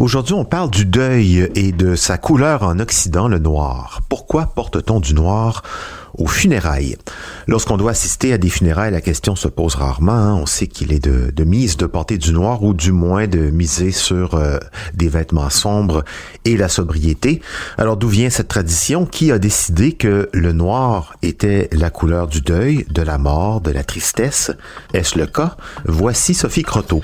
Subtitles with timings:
[0.00, 4.00] Aujourd'hui, on parle du deuil et de sa couleur en Occident, le noir.
[4.08, 5.62] Pourquoi porte-t-on du noir
[6.14, 6.96] aux funérailles?
[7.46, 10.12] Lorsqu'on doit assister à des funérailles, la question se pose rarement.
[10.12, 10.34] Hein.
[10.36, 13.90] On sait qu'il est de, mise de porter du noir ou du moins de miser
[13.90, 14.56] sur euh,
[14.94, 16.02] des vêtements sombres
[16.46, 17.42] et la sobriété.
[17.76, 19.04] Alors d'où vient cette tradition?
[19.04, 23.70] Qui a décidé que le noir était la couleur du deuil, de la mort, de
[23.70, 24.50] la tristesse?
[24.94, 25.58] Est-ce le cas?
[25.84, 27.02] Voici Sophie Croteau.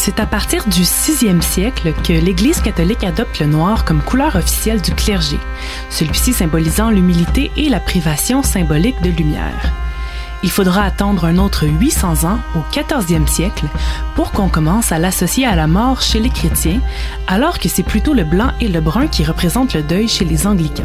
[0.00, 4.80] C'est à partir du 6e siècle que l'Église catholique adopte le noir comme couleur officielle
[4.80, 5.38] du clergé,
[5.90, 9.72] celui-ci symbolisant l'humilité et la privation symbolique de lumière.
[10.44, 13.66] Il faudra attendre un autre 800 ans, au 14e siècle,
[14.14, 16.80] pour qu'on commence à l'associer à la mort chez les chrétiens,
[17.26, 20.46] alors que c'est plutôt le blanc et le brun qui représentent le deuil chez les
[20.46, 20.84] anglicans.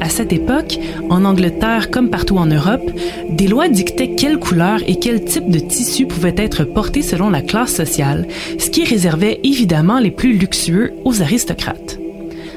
[0.00, 0.78] À cette époque,
[1.10, 2.90] en Angleterre comme partout en Europe,
[3.28, 7.42] des lois dictaient quelle couleur et quel type de tissu pouvaient être portés selon la
[7.42, 8.26] classe sociale,
[8.58, 11.98] ce qui réservait évidemment les plus luxueux aux aristocrates.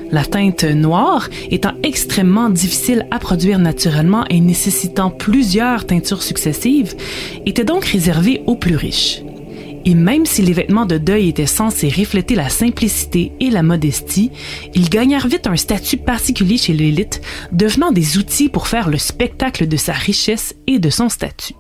[0.10, 6.96] La teinte noire, étant extrêmement difficile à produire naturellement et nécessitant plusieurs teintures successives,
[7.46, 9.24] était donc réservée aux plus riches.
[9.86, 14.32] Et même si les vêtements de deuil étaient censés refléter la simplicité et la modestie,
[14.74, 19.68] ils gagnèrent vite un statut particulier chez l'élite, devenant des outils pour faire le spectacle
[19.68, 21.56] de sa richesse et de son statut.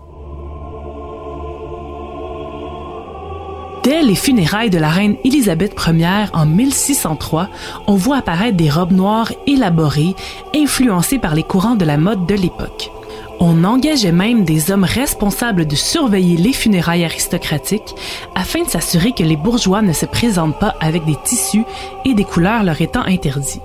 [3.84, 7.50] Dès les funérailles de la reine Élisabeth Ier en 1603,
[7.88, 10.16] on voit apparaître des robes noires élaborées,
[10.56, 12.90] influencées par les courants de la mode de l'époque.
[13.40, 17.96] On engageait même des hommes responsables de surveiller les funérailles aristocratiques
[18.36, 21.66] afin de s'assurer que les bourgeois ne se présentent pas avec des tissus
[22.06, 23.62] et des couleurs leur étant interdits.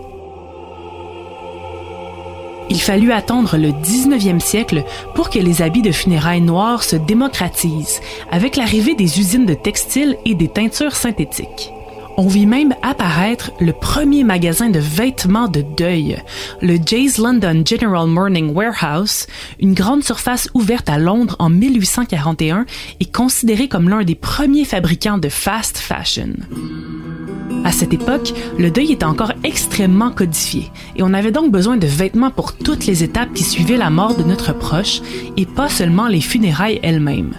[2.71, 4.85] Il fallut attendre le 19e siècle
[5.15, 10.19] pour que les habits de funérailles noirs se démocratisent, avec l'arrivée des usines de textiles
[10.27, 11.73] et des teintures synthétiques.
[12.21, 16.19] On vit même apparaître le premier magasin de vêtements de deuil,
[16.61, 19.29] le Jay's London General Mourning Warehouse,
[19.61, 22.67] une grande surface ouverte à Londres en 1841
[22.99, 26.33] et considéré comme l'un des premiers fabricants de fast fashion.
[27.65, 31.87] À cette époque, le deuil était encore extrêmement codifié et on avait donc besoin de
[31.87, 35.03] vêtements pour toutes les étapes qui suivaient la mort de notre proche
[35.37, 37.35] et pas seulement les funérailles elles-mêmes.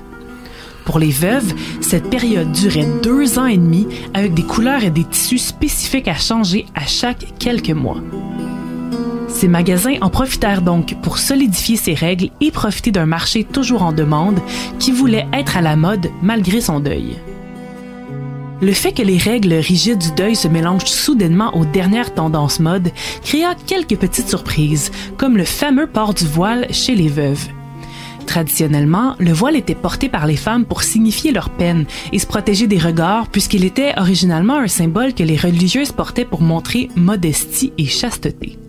[0.89, 3.85] Pour les veuves, cette période durait deux ans et demi
[4.15, 8.01] avec des couleurs et des tissus spécifiques à changer à chaque quelques mois.
[9.27, 13.91] Ces magasins en profitèrent donc pour solidifier ces règles et profiter d'un marché toujours en
[13.91, 14.39] demande
[14.79, 17.17] qui voulait être à la mode malgré son deuil.
[18.59, 22.89] Le fait que les règles rigides du deuil se mélangent soudainement aux dernières tendances mode
[23.21, 27.47] créa quelques petites surprises, comme le fameux port du voile chez les veuves.
[28.29, 32.67] Traditionnellement, le voile était porté par les femmes pour signifier leur peine et se protéger
[32.67, 37.87] des regards puisqu'il était originalement un symbole que les religieuses portaient pour montrer modestie et
[37.87, 38.59] chasteté.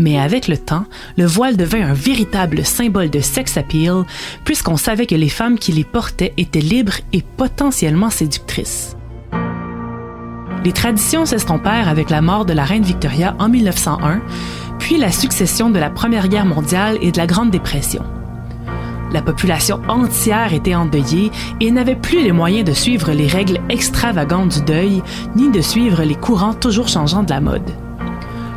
[0.00, 0.84] Mais avec le temps,
[1.16, 4.02] le voile devint un véritable symbole de sex appeal
[4.44, 8.96] puisqu'on savait que les femmes qui les portaient étaient libres et potentiellement séductrices.
[10.64, 14.20] Les traditions s'estompèrent avec la mort de la reine Victoria en 1901,
[14.80, 18.02] puis la succession de la Première Guerre mondiale et de la Grande Dépression.
[19.12, 21.30] La population entière était endeuillée
[21.60, 25.02] et n'avait plus les moyens de suivre les règles extravagantes du deuil,
[25.34, 27.70] ni de suivre les courants toujours changeants de la mode.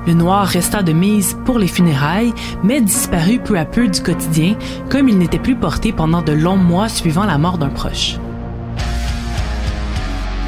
[0.07, 2.33] Le noir resta de mise pour les funérailles,
[2.63, 4.56] mais disparut peu à peu du quotidien,
[4.89, 8.18] comme il n'était plus porté pendant de longs mois suivant la mort d'un proche.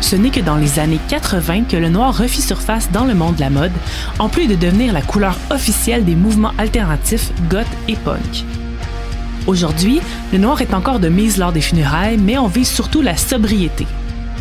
[0.01, 3.35] Ce n'est que dans les années 80 que le noir refit surface dans le monde
[3.35, 3.71] de la mode,
[4.19, 8.43] en plus de devenir la couleur officielle des mouvements alternatifs goth et punk.
[9.45, 9.99] Aujourd'hui,
[10.31, 13.85] le noir est encore de mise lors des funérailles, mais on vise surtout la sobriété.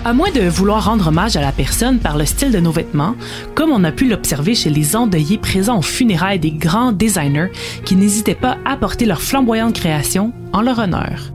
[0.04, 3.16] À moins de vouloir rendre hommage à la personne par le style de nos vêtements,
[3.56, 7.50] comme on a pu l'observer chez les endeuillés présents aux funérailles des grands designers
[7.84, 11.32] qui n'hésitaient pas à porter leur flamboyante création en leur honneur.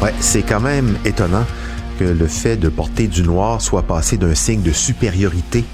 [0.00, 1.44] Ouais, c'est quand même étonnant
[1.98, 5.64] que le fait de porter du noir soit passé d'un signe de supériorité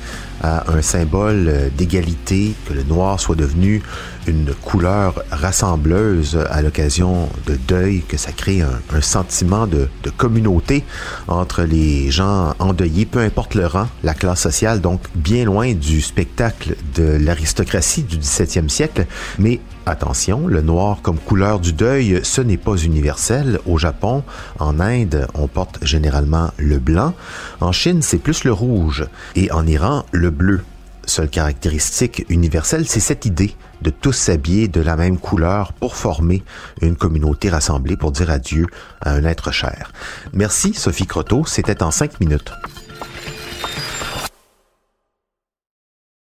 [0.42, 3.82] à un symbole d'égalité, que le noir soit devenu
[4.26, 10.84] une couleur rassembleuse à l'occasion de deuil, que ça crée un, sentiment de, de, communauté
[11.26, 16.00] entre les gens endeuillés, peu importe le rang, la classe sociale, donc bien loin du
[16.00, 19.06] spectacle de l'aristocratie du 17e siècle,
[19.38, 23.58] mais Attention, le noir comme couleur du deuil, ce n'est pas universel.
[23.66, 24.22] Au Japon,
[24.60, 27.14] en Inde, on porte généralement le blanc.
[27.60, 29.04] En Chine, c'est plus le rouge.
[29.34, 30.62] Et en Iran, le bleu.
[31.04, 36.42] Seule caractéristique universelle, c'est cette idée de tous s'habiller de la même couleur pour former
[36.80, 38.66] une communauté rassemblée pour dire adieu
[39.00, 39.92] à un être cher.
[40.32, 42.52] Merci Sophie Croteau, c'était en cinq minutes.